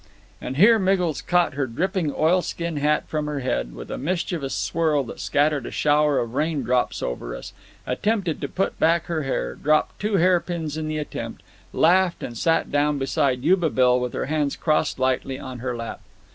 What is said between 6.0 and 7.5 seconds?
of raindrops over